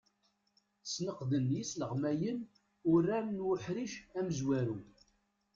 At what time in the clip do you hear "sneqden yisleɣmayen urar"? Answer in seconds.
0.91-3.25